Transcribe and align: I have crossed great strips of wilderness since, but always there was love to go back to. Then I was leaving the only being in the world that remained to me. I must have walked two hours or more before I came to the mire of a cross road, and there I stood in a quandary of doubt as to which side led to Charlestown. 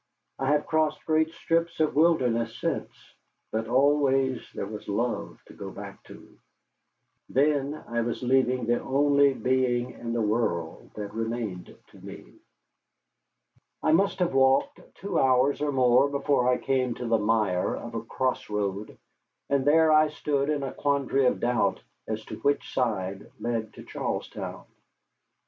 I 0.39 0.47
have 0.47 0.65
crossed 0.65 1.05
great 1.05 1.29
strips 1.31 1.79
of 1.79 1.93
wilderness 1.95 2.57
since, 2.57 2.89
but 3.51 3.67
always 3.67 4.41
there 4.55 4.65
was 4.65 4.87
love 4.87 5.39
to 5.45 5.53
go 5.53 5.69
back 5.69 6.01
to. 6.05 6.39
Then 7.29 7.75
I 7.87 8.01
was 8.01 8.23
leaving 8.23 8.65
the 8.65 8.81
only 8.81 9.35
being 9.35 9.91
in 9.91 10.13
the 10.13 10.21
world 10.23 10.89
that 10.95 11.13
remained 11.13 11.77
to 11.89 11.99
me. 12.03 12.33
I 13.83 13.91
must 13.91 14.17
have 14.17 14.33
walked 14.33 14.79
two 14.95 15.19
hours 15.19 15.61
or 15.61 15.71
more 15.71 16.09
before 16.09 16.49
I 16.49 16.57
came 16.57 16.95
to 16.95 17.05
the 17.05 17.19
mire 17.19 17.75
of 17.75 17.93
a 17.93 18.01
cross 18.01 18.49
road, 18.49 18.97
and 19.51 19.65
there 19.65 19.91
I 19.91 20.07
stood 20.07 20.49
in 20.49 20.63
a 20.63 20.73
quandary 20.73 21.27
of 21.27 21.39
doubt 21.39 21.79
as 22.07 22.25
to 22.25 22.37
which 22.39 22.73
side 22.73 23.29
led 23.39 23.75
to 23.75 23.83
Charlestown. 23.83 24.63